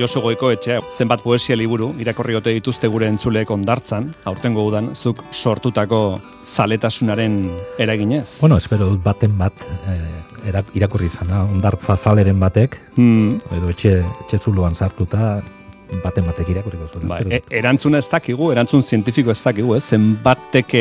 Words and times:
Josu 0.00 0.22
Goiko 0.24 0.48
etxe, 0.48 0.78
zenbat 0.96 1.20
poesia 1.20 1.52
liburu 1.60 1.90
irakorri 2.00 2.32
ote 2.38 2.54
dituzte 2.56 2.88
gure 2.88 3.04
entzuleek 3.10 3.50
ondartzan, 3.52 4.06
aurtengo 4.30 4.62
udan, 4.64 4.94
zuk 4.96 5.18
sortutako 5.28 5.98
zaletasunaren 6.48 7.34
eraginez? 7.84 8.38
Bueno, 8.40 8.56
espero 8.56 8.86
dut 8.88 9.02
baten 9.04 9.34
bat 9.36 9.60
eh, 9.92 10.62
irakurri 10.78 11.10
izana, 11.10 11.42
ondartza 11.44 11.98
zaleren 12.00 12.40
batek, 12.40 12.78
hmm. 12.94 13.34
edo 13.58 13.74
etxe, 13.74 13.92
etxe 14.24 14.40
zuloan 14.40 14.72
sartuta, 14.72 15.34
baten 16.00 16.24
batek 16.30 16.54
irakurriko 16.54 16.88
zuen. 16.88 17.04
Ba, 17.10 17.20
e, 17.20 17.42
erantzuna 17.60 18.00
ez 18.00 18.08
dakigu, 18.08 18.54
erantzun 18.54 18.80
zientifiko 18.80 19.36
ez 19.36 19.42
dakigu, 19.44 19.76
ez? 19.76 19.84
zenbatek 19.84 20.74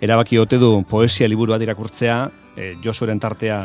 erabaki 0.00 0.40
ote 0.40 0.56
du 0.56 0.72
poesia 0.88 1.28
liburu 1.28 1.52
bat 1.52 1.68
irakurtzea, 1.68 2.22
e, 2.56 2.72
Josuren 2.80 3.20
tartea 3.20 3.60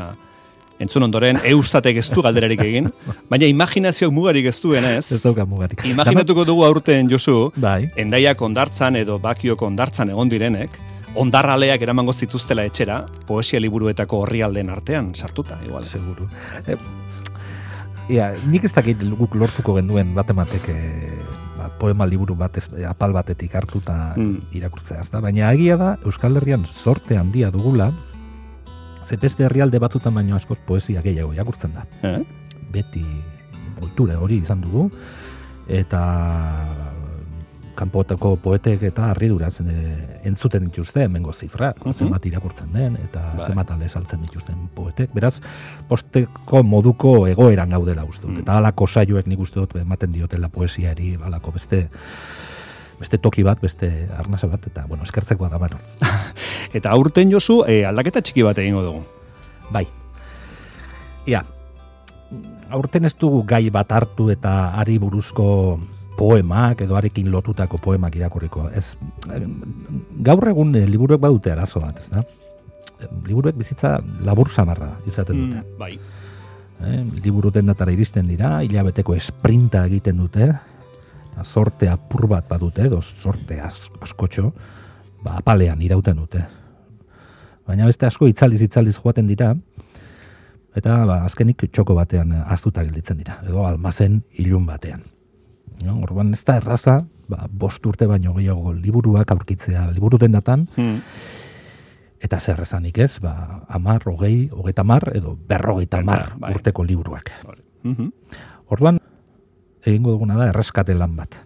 entzun 0.84 1.08
ondoren, 1.08 1.40
eustatek 1.50 2.00
ez 2.02 2.08
du 2.14 2.24
galderarik 2.26 2.62
egin, 2.64 2.90
baina 3.32 3.50
imaginazio 3.50 4.12
mugarik 4.14 4.48
ez 4.52 4.58
duen 4.62 4.86
ez. 4.86 5.06
Ez 5.12 5.22
dauka 5.24 5.46
mugarik. 5.50 5.84
Imaginatuko 5.90 6.46
dugu 6.48 6.66
aurten, 6.68 7.10
Josu, 7.12 7.52
bai. 7.58 7.88
endaiak 8.00 8.42
ondartzan 8.42 9.00
edo 9.00 9.20
bakiok 9.24 9.62
ondartzan 9.70 10.14
egon 10.14 10.32
direnek, 10.32 10.80
ondarraleak 11.20 11.82
eramango 11.86 12.14
zituztela 12.14 12.66
etxera, 12.70 13.04
poesia 13.28 13.62
liburuetako 13.62 14.24
horri 14.24 14.42
alden 14.46 14.72
artean, 14.74 15.14
sartuta, 15.16 15.60
igual. 15.66 15.86
Seguru. 15.86 16.28
E, 16.68 16.78
ia, 18.16 18.32
nik 18.50 18.66
ez 18.66 18.74
dakit 18.74 19.04
guk 19.20 19.36
lortuko 19.38 19.78
genduen 19.78 20.14
batematek 20.18 20.70
e, 20.74 20.80
ba, 21.58 21.70
poema 21.80 22.08
liburu 22.10 22.36
bat 22.40 22.58
ez, 22.58 22.68
apal 22.90 23.14
batetik 23.16 23.54
hartuta 23.56 24.14
mm. 24.18 24.56
irakurtzea. 24.58 25.06
Baina 25.24 25.54
egia 25.54 25.78
da, 25.80 25.94
Euskal 26.06 26.42
Herrian 26.42 26.66
sorte 26.66 27.20
handia 27.20 27.52
dugula, 27.54 27.92
Ze 29.06 29.18
beste 29.18 29.46
herrialde 29.46 29.80
batutan 29.80 30.14
baino 30.14 30.36
askoz 30.36 30.60
poesia 30.66 31.02
gehiago 31.02 31.34
jakurtzen 31.34 31.74
da. 31.74 31.86
Eh? 32.04 32.20
Beti 32.72 33.04
kultura 33.80 34.20
hori 34.20 34.40
izan 34.44 34.62
dugu 34.62 34.90
eta 35.68 36.02
kanpotako 37.76 38.36
poetek 38.38 38.84
eta 38.90 39.10
harridura 39.12 39.50
zen 39.52 39.70
e, 39.72 39.78
entzuten 40.30 40.68
dituzte 40.68 41.04
hemengo 41.08 41.34
zifra, 41.34 41.72
uh 41.80 41.86
-huh. 41.86 41.94
zenbat 41.94 42.26
irakurtzen 42.26 42.72
den 42.72 42.96
eta 42.96 43.34
bai. 43.38 43.46
zenbat 43.46 43.72
ale 43.72 43.90
saltzen 43.90 44.22
dituzten 44.22 44.70
poetek. 44.76 45.10
Beraz, 45.14 45.42
posteko 45.88 46.64
moduko 46.64 47.28
egoeran 47.28 47.70
gaudela 47.70 48.04
uste 48.04 48.28
dut. 48.28 48.36
Mm. 48.36 48.40
Eta 48.40 48.58
alako 48.58 48.88
saioek 48.88 49.28
nik 49.28 49.40
uste 49.40 49.60
dut 49.60 49.76
ematen 49.76 50.12
diotela 50.12 50.50
poesiari, 50.50 51.18
alako 51.24 51.52
beste 51.52 51.90
beste 53.00 53.18
toki 53.18 53.44
bat, 53.44 53.60
beste 53.62 53.90
arnasa 54.18 54.48
bat, 54.48 54.68
eta, 54.68 54.86
bueno, 54.88 55.04
eskertzekoa 55.04 55.50
da, 55.50 55.58
bueno. 55.62 55.80
eta 56.78 56.94
aurten 56.94 57.32
jozu, 57.32 57.64
e, 57.68 57.84
aldaketa 57.86 58.22
txiki 58.22 58.46
bat 58.46 58.60
egingo 58.62 58.84
dugu. 58.86 59.04
Bai. 59.74 59.86
Ia, 61.30 61.44
aurten 62.74 63.06
ez 63.06 63.14
dugu 63.20 63.44
gai 63.48 63.68
bat 63.74 63.92
hartu 63.92 64.30
eta 64.34 64.74
ari 64.80 64.98
buruzko 65.00 65.48
poemak 66.18 66.84
edo 66.86 66.98
arekin 66.98 67.30
lotutako 67.32 67.80
poemak 67.82 68.16
irakurriko. 68.20 68.68
Ez, 68.76 68.96
gaur 70.26 70.50
egun 70.50 70.76
e, 70.78 70.86
liburuek 70.90 71.22
badute 71.22 71.54
arazo 71.54 71.82
bat, 71.84 72.00
ez 72.00 72.10
da? 72.12 72.24
Liburuek 73.28 73.58
bizitza 73.60 73.98
labur 74.24 74.50
samarra 74.50 74.94
izaten 75.10 75.40
dute. 75.42 75.64
Mm, 75.64 75.80
bai. 75.80 75.96
Eh, 76.84 77.00
liburu 77.24 77.52
dendatara 77.54 77.94
iristen 77.96 78.28
dira, 78.28 78.58
hilabeteko 78.66 79.16
esprinta 79.16 79.86
egiten 79.88 80.18
dute, 80.20 80.50
sorte 81.44 81.90
apur 81.90 82.28
bat 82.30 82.48
badute, 82.50 82.86
edo 82.86 83.02
sorte 83.02 83.60
askotxo, 83.62 84.52
ba, 85.24 85.40
apalean 85.40 85.82
irauten 85.82 86.20
dute. 86.22 86.44
Baina 87.68 87.88
beste 87.88 88.06
asko 88.06 88.28
itzaliz 88.28 88.62
itzaliz 88.62 88.96
joaten 89.00 89.28
dira, 89.28 89.54
eta 90.76 91.00
ba, 91.08 91.22
azkenik 91.28 91.66
txoko 91.72 91.96
batean 91.98 92.34
aztuta 92.44 92.84
gelditzen 92.84 93.20
dira, 93.22 93.40
edo 93.48 93.66
almazen 93.66 94.22
ilun 94.42 94.66
batean. 94.68 95.04
No, 95.84 96.00
orban 96.06 96.34
ez 96.36 96.44
da 96.46 96.58
erraza, 96.62 97.00
ba, 97.30 97.48
bost 97.50 97.86
urte 97.90 98.08
baino 98.10 98.36
gehiago 98.38 98.74
liburuak 98.76 99.32
aurkitzea 99.32 99.88
liburu 99.96 100.20
datan, 100.22 100.68
hmm. 100.76 101.00
eta 102.24 102.40
zer 102.40 102.62
ezanik 102.62 103.00
ez, 103.00 103.20
ba, 103.20 103.64
amar, 103.68 104.04
hogei, 104.06 104.50
hogeita 104.52 104.84
mar, 104.84 105.10
edo 105.16 105.38
berrogeita 105.48 106.04
mar 106.04 106.34
bai. 106.38 106.54
urteko 106.54 106.84
liburuak. 106.84 107.32
Mm 107.84 108.12
Orduan, 108.74 108.96
egingo 109.86 110.16
duguna 110.16 110.38
da 110.40 110.50
erreskate 110.52 110.96
lan 110.98 111.16
bat. 111.16 111.38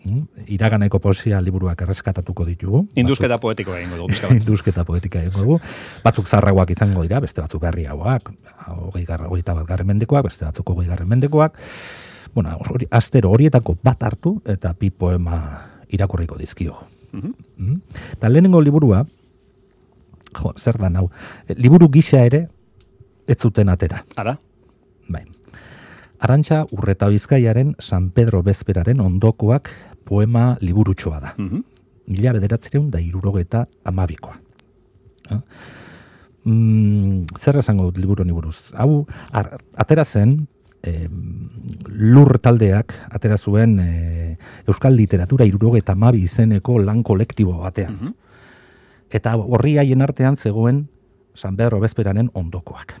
Hmm? 0.00 0.24
Iraganeko 0.48 0.96
poesia 0.98 1.42
liburuak 1.44 1.82
erreskatatuko 1.84 2.46
ditugu. 2.48 2.86
Induzketa 2.96 3.36
poetikoa 3.40 3.80
egingo 3.82 3.98
dugu. 4.00 4.16
Induzketa 4.40 4.84
poetika 4.88 5.20
egingo 5.20 5.44
dugu. 5.44 5.58
Batzuk 6.04 6.28
zarragoak 6.28 6.72
izango 6.72 7.04
dira, 7.04 7.20
beste 7.20 7.42
batzuk 7.44 7.60
berriagoak, 7.62 8.30
hogei 8.70 9.04
garra, 9.04 9.28
bat 9.28 9.66
garren 9.68 9.90
mendekoak, 9.92 10.24
beste 10.30 10.46
batzuk 10.48 10.72
hogei 10.72 10.88
garren 10.88 11.08
mendekoak. 11.08 11.58
Bueno, 12.34 12.56
hori, 12.70 12.86
astero 12.90 13.32
horietako 13.34 13.76
bat 13.82 14.02
hartu 14.06 14.38
eta 14.46 14.72
bi 14.78 14.90
poema 14.90 15.40
irakurriko 15.90 16.38
dizkio. 16.38 16.76
Mm 17.12 17.34
-hmm. 17.58 17.80
Ta 18.18 18.28
lehenengo 18.28 18.60
liburua, 18.60 19.04
jo, 20.38 20.52
zer 20.56 20.78
da 20.78 20.88
nau, 20.88 21.10
liburu 21.48 21.90
gisa 21.90 22.24
ere, 22.24 22.48
ez 23.26 23.36
zuten 23.38 23.68
atera. 23.68 24.04
Ara? 24.16 24.38
Bai. 25.08 25.24
Arantxa 26.20 26.66
urreta 26.76 27.08
bizkaiaren 27.08 27.74
San 27.80 28.10
Pedro 28.12 28.42
Bezperaren 28.44 29.00
ondokoak 29.00 29.70
poema 30.04 30.56
liburutxoa 30.60 31.20
da. 31.20 31.34
Mm 31.38 31.66
Mila 32.10 32.32
bederatzereun 32.34 32.88
da 32.90 32.98
irurogeta 32.98 33.68
amabikoa. 33.86 34.32
Mm, 36.42 37.26
zer 37.38 37.58
esango 37.60 37.84
dut 37.86 38.00
liburu 38.02 38.24
buruz? 38.34 38.72
Hau, 38.74 39.06
atera 39.76 40.04
zen, 40.04 40.48
lur 41.86 42.38
taldeak, 42.38 42.94
atera 43.14 43.38
zuen 43.38 43.78
e, 43.78 44.36
Euskal 44.66 44.96
Literatura 44.96 45.44
irurogeta 45.46 45.92
amabi 45.92 46.24
izeneko 46.24 46.80
lan 46.80 47.04
kolektibo 47.04 47.60
batean. 47.60 47.94
Mhm. 47.94 48.14
Eta 49.10 49.36
horri 49.36 49.76
haien 49.78 50.02
artean 50.02 50.36
zegoen 50.36 50.88
San 51.34 51.54
Pedro 51.56 51.78
Bezperaren 51.78 52.30
ondokoak 52.34 52.96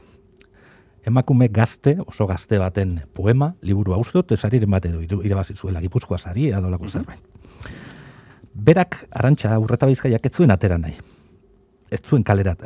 emakume 1.06 1.48
gazte, 1.48 1.96
oso 2.06 2.26
gazte 2.26 2.58
baten 2.58 3.00
poema, 3.14 3.54
liburu 3.62 3.94
haustot, 3.96 4.32
esariren 4.32 4.70
bat 4.70 4.86
edo 4.86 5.22
irabazi 5.22 5.56
zuela, 5.56 5.80
gipuzkoa 5.80 6.18
zari, 6.18 6.48
edo 6.50 6.70
lako 6.70 6.88
zerbait. 6.88 7.20
Berak, 8.54 9.06
arantxa, 9.10 9.58
urreta 9.62 9.86
bizkaiak 9.86 10.26
ez 10.26 10.34
zuen 10.34 10.50
atera 10.50 10.78
nahi. 10.78 10.96
Ez 11.90 12.00
zuen 12.06 12.22
kalerat, 12.22 12.60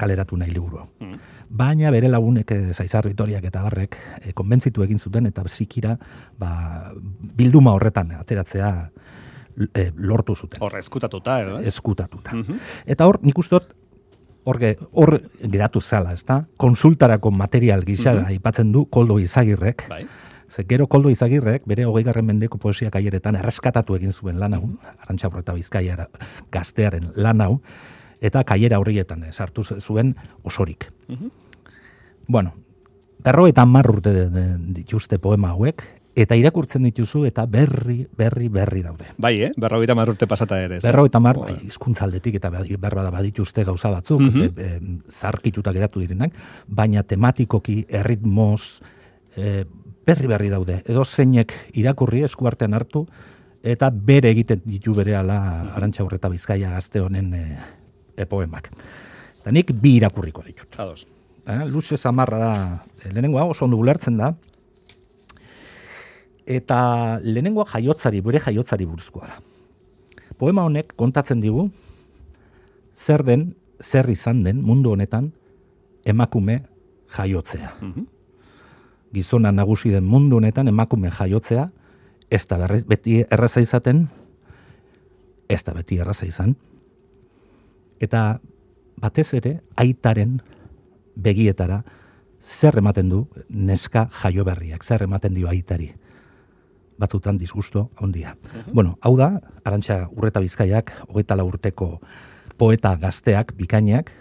kaleratu 0.00 0.36
nahi 0.40 0.50
liburu 0.54 0.80
mm. 0.80 1.16
Baina 1.52 1.90
bere 1.92 2.08
lagunek 2.08 2.50
e, 2.54 2.60
zaizar 2.72 3.04
bitoriak 3.04 3.44
eta 3.44 3.60
barrek 3.66 3.98
e, 4.22 4.32
konbentzitu 4.32 4.80
egin 4.86 4.98
zuten 4.98 5.28
eta 5.28 5.44
zikira 5.44 5.98
ba, 6.40 6.92
bilduma 7.36 7.74
horretan 7.76 8.14
ateratzea 8.16 8.70
e, 9.74 9.90
lortu 9.96 10.34
zuten. 10.34 10.62
Horre, 10.64 10.80
eskutatuta, 10.80 11.40
edo? 11.44 11.58
Eskutatuta. 11.60 12.32
Mhm. 12.32 12.56
Eta 12.86 13.06
hor, 13.06 13.20
nik 13.22 13.38
ustot, 13.38 13.74
hor, 14.44 14.58
hor 14.92 15.20
geratu 15.40 15.80
zala, 15.80 16.12
ez 16.12 16.24
da? 16.24 16.42
Konsultarako 16.56 17.30
material 17.30 17.84
gisa 17.84 18.14
mm 18.14 18.32
aipatzen 18.32 18.72
du 18.72 18.84
koldo 18.86 19.18
izagirrek. 19.18 19.86
Bai. 19.88 20.06
Ze 20.52 20.64
gero 20.68 20.86
koldo 20.86 21.10
izagirrek, 21.10 21.62
bere 21.66 21.84
hogei 21.88 22.04
garren 22.04 22.26
mendeko 22.26 22.58
poesia 22.58 22.90
kaieretan 22.90 23.36
erreskatatu 23.36 23.96
egin 23.96 24.12
zuen 24.12 24.38
lan 24.40 24.54
hau, 24.54 24.66
mm 24.66 25.38
eta 25.38 25.54
bizkaiara 25.54 26.08
gaztearen 26.50 27.12
lan 27.16 27.40
hau, 27.40 27.60
eta 28.20 28.44
kaiera 28.44 28.78
horrietan 28.78 29.24
sartu 29.32 29.64
zuen 29.64 30.14
osorik. 30.44 30.90
Mm 31.08 31.30
Bueno, 32.28 32.52
berro 33.24 33.48
eta 33.48 33.64
marrurte 33.66 34.28
dituzte 34.72 35.18
poema 35.18 35.50
hauek, 35.50 35.82
eta 36.14 36.36
irakurtzen 36.36 36.84
dituzu 36.84 37.24
eta 37.28 37.44
berri, 37.48 38.02
berri, 38.16 38.48
berri 38.52 38.82
daude. 38.84 39.08
Bai, 39.16 39.34
eh? 39.48 39.50
Berrogeita 39.56 39.94
mar 39.96 40.10
urte 40.12 40.26
pasata 40.28 40.58
ere. 40.60 40.78
Berrogeita 40.84 41.20
mar, 41.24 41.38
bai, 41.40 41.56
izkuntzaldetik 41.68 42.36
eta 42.36 42.50
berba 42.52 43.02
da 43.02 43.10
badituzte 43.10 43.64
gauza 43.64 43.90
batzuk, 43.90 44.20
mm 44.20 44.28
-hmm. 44.28 44.52
e, 44.56 45.10
zarkituta 45.10 45.72
geratu 45.72 46.00
direnak, 46.00 46.32
baina 46.66 47.02
tematikoki, 47.02 47.86
erritmoz, 47.88 48.82
e, 49.36 49.64
berri 50.06 50.26
berri 50.26 50.48
daude. 50.48 50.82
Edo 50.86 51.04
zeinek 51.04 51.52
irakurri 51.72 52.22
eskuartean 52.22 52.74
hartu, 52.74 53.06
eta 53.62 53.90
bere 53.90 54.30
egiten 54.30 54.60
ditu 54.64 54.94
bere 54.94 55.16
ala 55.16 55.38
mm 55.40 55.62
-hmm. 55.62 55.76
arantxa 55.76 56.04
horreta 56.04 56.28
bizkaia 56.28 56.70
gazte 56.70 57.00
honen 57.00 57.34
e, 57.34 57.58
e 58.16 58.26
poemak. 58.26 58.70
Eta 59.40 59.50
nik 59.50 59.72
bi 59.72 59.96
irakurriko 59.96 60.42
ditut. 60.42 60.68
Ados. 60.76 61.06
Eh, 61.46 61.64
Luze 61.66 61.96
zamarra 61.96 62.38
da, 62.38 62.84
lehenengo 63.10 63.38
hau, 63.38 63.50
oso 63.50 63.64
ondo 63.64 63.76
gulertzen 63.76 64.16
da, 64.16 64.34
eta 66.46 67.18
lehenengoa 67.22 67.66
jaiotzari, 67.72 68.20
bere 68.20 68.40
jaiotzari 68.42 68.86
buruzkoa 68.86 69.26
da. 69.26 69.38
Poema 70.38 70.64
honek 70.66 70.94
kontatzen 70.96 71.40
digu, 71.40 71.68
zer 72.96 73.22
den, 73.24 73.52
zer 73.82 74.08
izan 74.10 74.42
den 74.42 74.62
mundu 74.62 74.92
honetan 74.92 75.32
emakume 76.04 76.62
jaiotzea. 77.16 77.76
Mm 77.80 78.08
Gizona 79.12 79.50
nagusi 79.52 79.90
den 79.92 80.06
mundu 80.08 80.38
honetan 80.38 80.70
emakume 80.70 81.10
jaiotzea, 81.12 81.66
ez 82.32 82.46
da 82.48 82.56
beti 82.88 83.18
erraza 83.28 83.60
izaten, 83.60 84.06
ez 85.52 85.60
da 85.66 85.74
beti 85.76 85.98
erraza 86.00 86.24
izan, 86.24 86.54
eta 88.00 88.40
batez 88.96 89.34
ere 89.36 89.58
aitaren 89.76 90.38
begietara 91.14 91.82
zer 92.42 92.78
ematen 92.78 93.10
du 93.10 93.26
neska 93.48 94.08
jaio 94.22 94.44
berriak, 94.48 94.82
zer 94.82 95.04
ematen 95.04 95.34
dio 95.34 95.48
aitari. 95.48 95.92
Batutan 97.02 97.34
disgusto 97.34 97.88
ondia. 97.98 98.36
Bueno, 98.70 98.94
hau 99.02 99.16
da, 99.18 99.32
arantxa 99.66 100.06
urreta 100.14 100.38
bizkaiak, 100.38 100.92
hogeita 101.08 101.34
urteko 101.42 101.98
poeta 102.56 102.94
gazteak, 102.94 103.56
bikainak, 103.58 104.12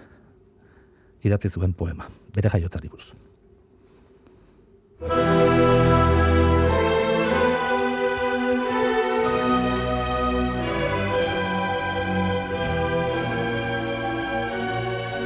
idatzi 1.22 1.52
zuen 1.54 1.74
poema, 1.78 2.10
bere 2.34 2.50
jaiotzari 2.50 2.90
buruz. 2.90 3.12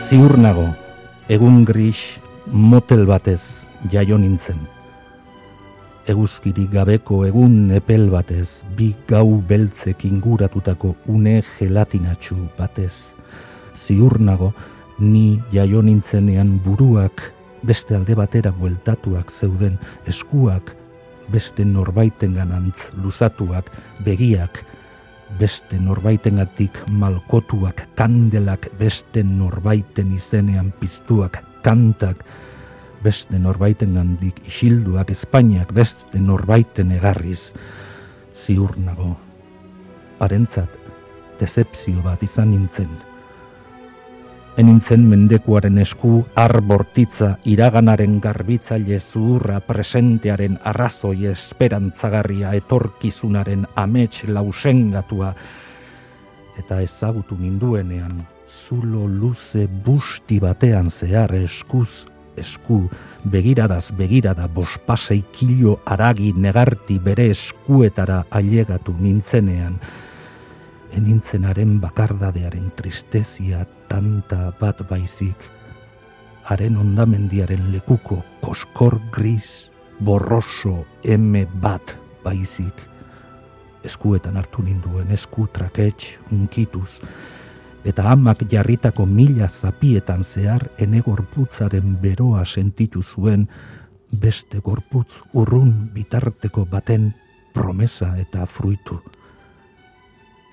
Ziur 0.05 0.35
nago, 0.37 0.67
egun 1.31 1.63
gris 1.65 2.19
motel 2.51 3.07
batez 3.09 3.65
jaio 3.89 4.19
nintzen. 4.19 4.74
Eguzkiri 6.05 6.67
gabeko 6.69 7.23
egun 7.25 7.71
epel 7.73 8.11
batez, 8.13 8.61
bi 8.77 8.91
gau 9.09 9.39
beltzek 9.49 10.03
inguratutako 10.05 10.91
une 11.09 11.39
gelatinatxu 11.41 12.37
batez. 12.59 13.15
Ziur 13.73 14.19
nago, 14.21 14.51
ni 14.99 15.41
jaio 15.51 15.81
nintzenean 15.81 16.59
buruak 16.63 17.23
beste 17.65 17.95
alde 17.97 18.13
batera 18.15 18.51
bueltatuak 18.53 19.31
zeuden 19.31 19.79
eskuak 20.05 20.75
beste 21.33 21.65
norbaiten 21.65 22.35
ganantz 22.37 22.91
luzatuak 23.01 23.71
begiak 24.05 24.61
beste 25.39 25.79
norbaitengatik 25.81 26.83
malkotuak 26.91 27.87
kandelak 27.97 28.69
beste 28.79 29.23
norbaiten 29.23 30.13
izenean 30.13 30.71
piztuak 30.79 31.41
kantak 31.65 32.21
beste 33.05 33.37
norbaiten 33.39 33.93
gandik 33.93 34.41
isilduak 34.49 35.11
Espainiak 35.13 35.73
beste 35.77 36.19
norbaiten 36.21 36.91
egarriz 36.97 37.53
ziur 38.33 38.75
nago. 38.81 39.13
Harentzat 40.19 40.79
decepzio 41.39 42.01
bat 42.05 42.23
izan 42.23 42.51
nintzen. 42.53 42.89
Enintzen 44.55 45.03
mendekuaren 45.11 45.77
esku 45.83 46.21
arbortitza 46.39 47.33
iraganaren 47.51 48.21
garbitzaile 48.23 49.01
zuhurra 49.03 49.59
presentearen 49.67 50.55
arrazoi 50.71 51.27
esperantzagarria 51.33 52.53
etorkizunaren 52.61 53.67
amets 53.75 54.23
lausengatua. 54.31 55.33
Eta 56.55 56.79
ezagutu 56.81 57.35
ninduenean 57.35 58.23
zulo 58.47 59.09
luze 59.11 59.67
busti 59.67 60.39
batean 60.39 60.87
zehar 60.89 61.35
eskuz 61.35 62.05
esku 62.37 62.89
begiradaz 63.23 63.91
begirada 63.97 64.47
bospasei 64.47 65.23
kilo 65.31 65.79
aragi 65.85 66.33
negarti 66.33 66.99
bere 66.99 67.29
eskuetara 67.33 68.23
ailegatu 68.31 68.95
nintzenean. 68.99 69.79
Enintzenaren 70.95 71.79
bakardadearen 71.81 72.71
tristezia 72.75 73.65
tanta 73.89 74.53
bat 74.59 74.79
baizik, 74.89 75.37
haren 76.45 76.77
ondamendiaren 76.77 77.71
lekuko 77.73 78.21
koskor 78.41 78.99
gris, 79.11 79.71
borroso 79.99 80.85
eme 81.03 81.45
bat 81.61 81.95
baizik, 82.23 82.75
eskuetan 83.85 84.37
hartu 84.37 84.63
ninduen 84.63 85.11
esku 85.11 85.47
traketx 85.53 86.15
unkituz, 86.31 87.01
eta 87.85 88.09
amak 88.11 88.47
jarritako 88.49 89.05
mila 89.05 89.47
zapietan 89.47 90.23
zehar 90.23 90.71
ene 90.81 91.01
gorputzaren 91.05 91.97
beroa 92.01 92.45
sentitu 92.45 93.03
zuen 93.03 93.47
beste 94.11 94.59
gorputz 94.59 95.21
urrun 95.33 95.91
bitarteko 95.93 96.65
baten 96.65 97.13
promesa 97.53 98.15
eta 98.17 98.45
fruitu. 98.45 98.99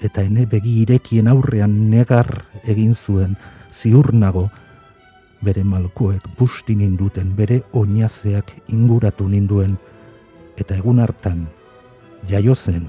Eta 0.02 0.23
ene 0.23 0.44
begi 0.46 0.82
irekien 0.82 1.29
aurrean 1.29 1.90
negar 1.90 2.44
egin 2.64 2.94
zuen 2.94 3.37
ziur 3.73 4.12
nago 4.14 4.50
bere 5.43 5.64
malkoek 5.64 6.28
busti 6.38 6.76
ninduten 6.76 7.32
bere 7.37 7.62
oinazeak 7.73 8.52
inguratu 8.69 9.28
ninduen 9.28 9.78
eta 10.56 10.76
egun 10.76 11.00
hartan 11.00 11.46
jaio 12.28 12.55
zen 12.55 12.87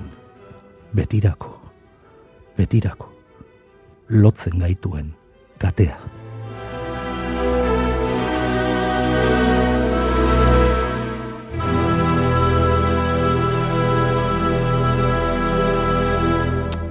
betirako 0.94 1.56
betirako 2.58 3.13
lotzen 4.08 4.60
gaituen 4.60 5.14
gatea 5.60 5.98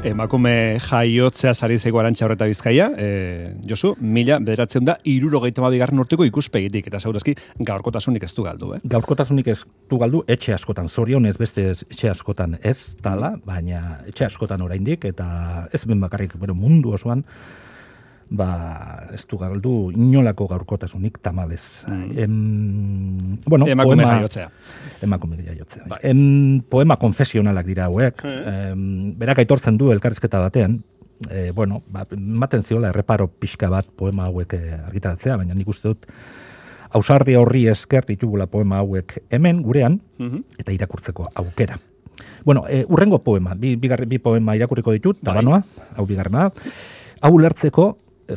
Emakume 0.03 0.81
jaiotzea 0.83 1.53
zari 1.55 1.77
zeigo 1.79 2.01
arantxa 2.01 2.25
horreta 2.27 2.49
bizkaia, 2.51 2.89
e, 2.99 3.53
Josu, 3.71 3.93
mila 4.03 4.41
bederatzen 4.43 4.83
da, 4.85 4.97
iruro 5.07 5.39
gaita 5.45 5.63
urteko 5.63 6.25
ikuspegitik, 6.27 6.89
eta 6.89 6.99
zaurazki 6.99 7.37
gaurkotasunik 7.61 8.25
ez 8.25 8.33
du 8.35 8.43
galdu, 8.43 8.73
eh? 8.75 8.81
Gaurkotasunik 8.83 9.47
ez 9.47 9.61
du 9.89 9.99
galdu, 9.99 10.25
etxe 10.27 10.55
askotan, 10.55 10.89
zorion 10.89 11.25
ez 11.25 11.37
beste 11.39 11.71
etxe 11.71 12.11
askotan 12.11 12.59
ez, 12.65 12.97
tala, 13.01 13.37
baina 13.47 14.01
etxe 14.09 14.25
askotan 14.27 14.63
oraindik 14.63 15.05
eta 15.05 15.69
ez 15.73 15.85
ben 15.87 16.01
bakarrik, 16.01 16.35
bero, 16.35 16.55
mundu 16.55 16.95
osoan, 16.99 17.23
ba, 18.33 19.09
ez 19.13 19.23
du 19.29 19.39
galdu 19.41 19.75
inolako 19.93 20.47
gaurkotasunik 20.51 21.19
tamalez. 21.23 21.85
Mm. 21.87 22.19
Em, 22.19 23.39
bueno, 23.47 23.69
emakume 23.69 24.03
poema, 24.03 24.17
jaiotzea. 24.17 24.49
Emakume 25.03 25.37
jaiotzea. 25.43 25.85
Bai. 25.91 26.01
Em, 26.09 26.63
poema 26.69 26.97
konfesionalak 26.97 27.69
dira 27.69 27.91
hauek. 27.91 28.25
Mm. 28.25 29.13
berak 29.21 29.43
aitortzen 29.43 29.77
du 29.79 29.93
elkarrizketa 29.93 30.41
batean, 30.41 30.81
e, 31.31 31.51
bueno, 31.51 31.83
ba, 31.93 32.07
maten 32.17 32.63
ziola 32.63 32.91
erreparo 32.91 33.29
pixka 33.29 33.71
bat 33.71 33.87
poema 33.97 34.27
hauek 34.31 34.55
eh, 34.57 34.79
argitaratzea, 34.87 35.37
baina 35.37 35.55
nik 35.55 35.69
uste 35.69 35.93
dut 35.93 36.07
ausardia 36.93 37.41
horri 37.41 37.67
esker 37.73 38.07
ditugula 38.09 38.47
poema 38.51 38.83
hauek 38.83 39.19
hemen 39.31 39.63
gurean 39.65 40.01
mm 40.19 40.59
eta 40.63 40.73
irakurtzeko 40.73 41.27
aukera. 41.35 41.79
Bueno, 42.45 42.65
e, 42.69 42.85
urrengo 42.89 43.19
poema, 43.23 43.55
bi, 43.55 43.75
bi, 43.77 43.89
bi 44.07 44.19
poema 44.19 44.55
irakurriko 44.57 44.93
ditut, 44.95 45.19
bai. 45.21 45.31
tabanoa, 45.31 45.63
hau 45.97 46.07
bigarrena, 46.07 46.51
hau 47.23 47.39
lertzeko 47.39 47.87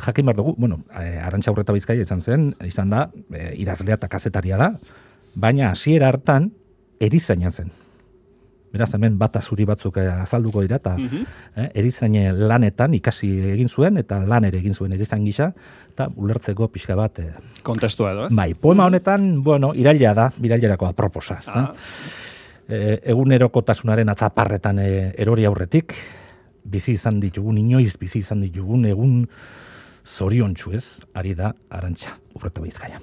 jakin 0.00 0.26
behar 0.26 0.36
dugu, 0.36 0.54
bueno, 0.58 0.80
e, 0.90 1.18
arantxa 1.22 1.52
urreta 1.54 1.74
bizkaia 1.76 2.02
izan 2.02 2.20
zen, 2.20 2.54
izan 2.64 2.90
da, 2.90 3.08
e, 3.32 3.54
idazlea 3.62 3.98
eta 4.00 4.08
kazetaria 4.08 4.58
da, 4.60 4.70
baina 5.34 5.70
hasiera 5.70 6.08
hartan 6.08 6.50
erizaina 7.00 7.50
zen. 7.50 7.70
Beraz, 8.76 8.90
hemen 8.96 9.14
bata 9.16 9.40
zuri 9.40 9.64
batzuk 9.64 9.96
eh, 10.02 10.08
azalduko 10.24 10.60
dira, 10.64 10.80
eta 10.82 10.96
mm 10.98 11.24
erizaine 11.76 12.28
lanetan 12.32 12.92
ikasi 12.98 13.28
egin 13.54 13.70
zuen, 13.72 13.96
eta 13.96 14.18
lan 14.28 14.44
ere 14.44 14.58
egin 14.58 14.74
zuen 14.74 14.92
erizain 14.92 15.24
gisa, 15.24 15.50
eta 15.94 16.08
ulertzeko 16.16 16.68
pixka 16.72 16.96
bat... 16.98 17.20
E, 17.22 17.30
Kontestua 17.64 18.12
edo, 18.12 18.26
ez? 18.26 18.36
Bai, 18.36 18.50
poema 18.60 18.84
honetan, 18.90 19.40
bueno, 19.44 19.72
iraila 19.74 20.12
da, 20.18 20.26
irailerako 20.42 20.90
aproposa? 20.90 21.38
Ah. 21.48 21.70
E, 22.68 22.98
egunerokotasunaren 23.14 24.12
atzaparretan 24.12 24.82
erori 24.84 25.46
aurretik, 25.48 25.96
bizi 26.66 26.96
izan 26.98 27.20
ditugun, 27.22 27.58
inoiz 27.62 27.94
bizi 28.00 28.20
izan 28.20 28.42
ditugun, 28.44 28.84
egun 28.90 29.16
zorion 30.06 30.54
txuez, 30.54 31.02
ari 31.14 31.34
da 31.34 31.52
arantxa, 31.70 32.14
urreta 32.38 32.62
bizkaia. 32.62 33.00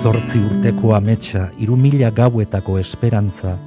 Zortzi 0.00 0.38
urteko 0.40 0.94
ametsa, 0.96 1.50
irumila 1.60 2.08
gauetako 2.14 2.78
esperantza, 2.80 3.58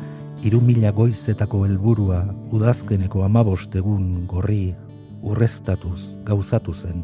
irumila 0.41 0.89
goizetako 0.91 1.65
helburua, 1.67 2.23
udazkeneko 2.49 3.21
amabostegun 3.27 4.25
gorri, 4.31 4.73
urreztatuz, 5.21 5.99
gauzatu 6.25 6.73
zen. 6.73 7.03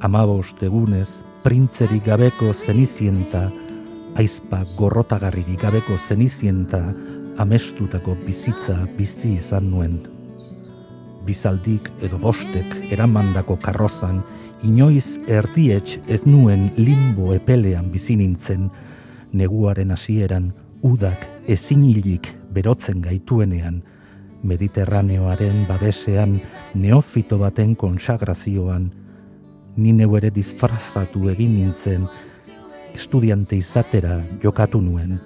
Amabostegunez, 0.00 1.10
printzerik 1.46 2.02
gabeko 2.02 2.48
zenizienta, 2.50 3.44
aizpa 4.18 4.64
gorrotagarririk 4.74 5.60
gabeko 5.62 5.94
zenizienta, 5.94 6.80
amestutako 7.38 8.16
bizitza 8.26 8.74
bizi 8.96 9.36
izan 9.36 9.68
nuen. 9.70 9.92
Bizaldik 11.22 11.86
edo 12.02 12.18
bostek 12.18 12.74
eramandako 12.90 13.60
karrozan, 13.62 14.24
inoiz 14.66 15.20
erdietx 15.30 16.00
ez 16.10 16.18
nuen 16.26 16.66
limbo 16.82 17.30
epelean 17.38 17.92
bizi 17.94 18.18
nintzen, 18.18 18.66
neguaren 19.30 19.94
hasieran 19.94 20.50
udak 20.82 21.28
ezinilik 21.46 22.26
berotzen 22.50 23.06
gaituenean, 23.06 23.84
Mediterraneoaren 24.42 25.62
babesean 25.70 26.40
neofito 26.74 27.38
baten 27.38 27.78
konsagrazioan, 27.78 28.90
ni 29.76 29.92
neu 29.92 30.16
ere 30.16 30.30
disfrazatu 30.32 31.28
egin 31.30 31.54
nintzen, 31.56 32.06
estudiante 32.94 33.56
izatera 33.56 34.20
jokatu 34.42 34.80
nuen. 34.80 35.18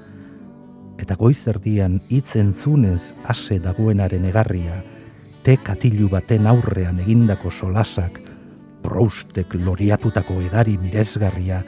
eta 1.00 1.14
goizerdian 1.16 1.94
hitz 2.12 2.36
entzunez 2.36 3.14
ase 3.24 3.56
dagoenaren 3.58 4.24
egarria, 4.28 4.82
te 5.42 5.54
katilu 5.56 6.10
baten 6.12 6.46
aurrean 6.46 6.98
egindako 7.00 7.50
solasak, 7.50 8.18
proustek 8.84 9.54
loriatutako 9.54 10.36
edari 10.44 10.76
mirezgarria, 10.76 11.62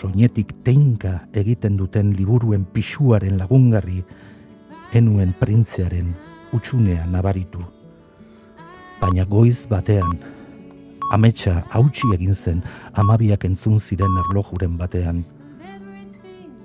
soinetik 0.00 0.50
teinka 0.66 1.28
egiten 1.32 1.76
duten 1.78 2.10
liburuen 2.18 2.64
pisuaren 2.74 3.38
lagungarri, 3.38 4.02
enuen 4.98 5.30
printzearen 5.38 6.10
utxunea 6.58 7.06
nabaritu. 7.06 7.62
Baina 8.98 9.24
goiz 9.30 9.62
batean, 9.70 10.18
ametsa 11.12 11.62
hautsi 11.70 12.08
egin 12.14 12.34
zen 12.34 12.62
amabiak 12.92 13.44
entzun 13.44 13.80
ziren 13.80 14.16
erlojuren 14.26 14.76
batean, 14.78 15.24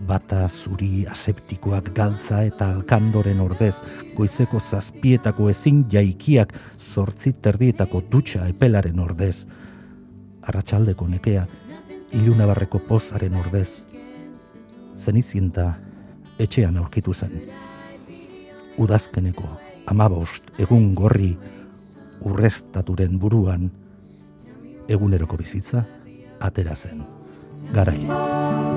bata 0.08 0.48
zuri 0.50 1.06
aseptikoak 1.08 1.92
galtza 1.96 2.44
eta 2.48 2.70
alkandoren 2.76 3.40
ordez 3.44 3.76
goizeko 4.18 4.60
zazpietako 4.60 5.50
ezin 5.50 5.84
jaikiak 5.92 6.54
zortzi 6.78 7.34
terdietako 7.42 8.04
dutxa 8.12 8.48
epelaren 8.52 9.00
ordez. 9.00 9.46
Arratxaldeko 10.44 11.08
nekea 11.08 11.46
ilunabarreko 12.12 12.82
pozaren 12.88 13.36
ordez. 13.40 13.86
Zenizienta 14.96 15.74
etxean 16.40 16.78
aurkitu 16.78 17.14
zen. 17.14 17.32
Udazkeneko 18.78 19.48
amabost 19.88 20.52
egun 20.60 20.94
gorri 20.96 21.32
urrestaturen 22.24 23.18
buruan 23.20 23.70
eguneroko 24.98 25.38
bizitza 25.40 25.86
atera 26.40 26.76
zen. 26.76 27.04
Garai. 27.74 28.73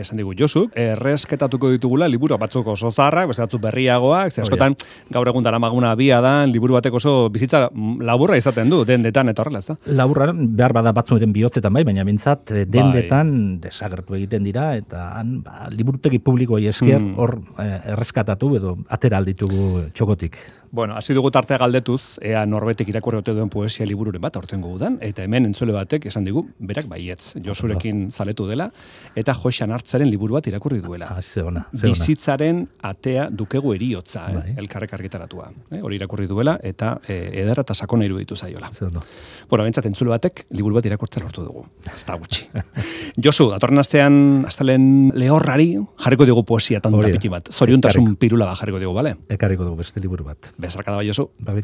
Esan 0.00 0.20
digu 0.20 0.34
Josu, 0.38 0.66
erresketatuko 0.76 1.70
ditugula 1.74 2.08
liburu 2.08 2.38
batzuk 2.40 2.66
oso 2.72 2.90
zaharrak, 2.90 3.30
beste 3.30 3.44
batzuk 3.44 3.62
berriagoak, 3.62 4.32
ze 4.32 4.42
askotan 4.42 4.76
gaur 5.12 5.28
egun 5.28 5.46
daramaguna 5.46 5.94
bia 5.98 6.20
da, 6.24 6.34
liburu 6.46 6.76
batek 6.76 6.98
oso 6.98 7.14
bizitza 7.32 7.66
laburra 8.00 8.36
izaten 8.40 8.70
du, 8.72 8.82
dendetan 8.88 9.32
eta 9.32 9.44
horrela, 9.44 9.62
ez 9.64 9.72
da? 9.72 9.78
Laburra, 10.00 10.30
behar 10.32 10.74
bada 10.76 10.92
batzuaren 10.96 11.32
bihotzetan 11.32 11.72
bai, 11.72 11.84
baina 11.88 12.04
bintzat 12.04 12.52
eh, 12.52 12.66
dendetan 12.68 13.32
bai. 13.32 13.64
desagertu 13.68 14.18
egiten 14.20 14.46
dira, 14.46 14.68
eta 14.76 15.08
han, 15.16 15.40
ba, 15.46 15.70
liburutegi 15.72 16.20
publikoa 16.24 16.60
esker 16.66 16.98
hmm. 16.98 17.16
hor 17.20 17.38
eh, 17.62 17.80
erreskatatu 17.94 18.54
edo 18.60 18.76
atera 18.92 19.20
alditugu 19.22 19.88
txokotik. 19.94 20.38
Bueno, 20.76 20.96
hasi 20.96 21.14
dugu 21.14 21.30
tartea 21.30 21.56
galdetuz, 21.62 22.18
ea 22.20 22.42
norbetek 22.44 22.90
irakurri 22.90 23.20
ote 23.20 23.32
duen 23.32 23.48
poesia 23.48 23.86
libururen 23.86 24.20
bat, 24.20 24.34
orten 24.36 24.60
gudan, 24.60 24.98
eta 25.00 25.24
hemen 25.24 25.46
entzule 25.48 25.72
batek 25.72 26.08
esan 26.10 26.26
digu, 26.26 26.42
berak 26.58 26.88
baietz, 26.90 27.36
josurekin 27.44 28.10
zaletu 28.10 28.48
dela, 28.50 28.66
eta 29.16 29.32
joxan 29.32 29.72
hartzaren 29.86 30.10
liburu 30.10 30.34
bat 30.34 30.46
irakurri 30.50 30.80
duela. 30.82 31.06
Ah, 31.14 31.22
ze 31.22 31.42
ona, 31.46 31.62
Bizitzaren 31.70 32.64
atea 32.82 33.28
dukegu 33.30 33.72
eriotza, 33.74 34.26
eh, 34.30 34.34
bai. 34.34 34.54
elkarrek 34.58 34.92
argitaratua. 34.92 35.50
Eh, 35.70 35.80
hori 35.80 35.96
irakurri 35.96 36.26
duela, 36.26 36.58
eta 36.62 37.00
eh, 37.06 37.30
ederra 37.42 37.62
eta 37.62 37.74
sakona 37.74 38.04
iruditu 38.04 38.36
zaiola. 38.36 38.70
Ze 38.72 38.86
ona. 38.86 39.00
Bueno, 39.48 39.64
bentsat 39.64 39.86
entzule 39.86 40.10
batek, 40.10 40.46
liburu 40.50 40.74
bat 40.74 40.86
irakurtzen 40.86 41.22
lortu 41.22 41.44
dugu. 41.44 41.64
Ez 41.94 42.04
da 42.04 42.16
gutxi. 42.16 42.48
Josu, 43.24 43.48
datorren 43.50 43.78
astean, 43.78 44.44
astalen 44.46 45.12
lehorrari, 45.14 45.76
jarriko 46.02 46.26
dugu 46.26 46.42
poesia 46.44 46.80
tanta 46.80 47.06
piti 47.06 47.28
bat. 47.28 47.52
Zoriuntasun 47.52 48.16
pirula 48.16 48.50
bat 48.50 48.58
jarriko 48.58 48.82
dugu, 48.82 48.94
bale? 48.94 49.14
Ekarriko 49.28 49.64
dugu 49.64 49.84
beste 49.84 50.02
liburu 50.02 50.24
bat. 50.24 50.50
Besarkada 50.58 50.98
bai, 50.98 51.06
Josu. 51.06 51.30
Bai. 51.38 51.62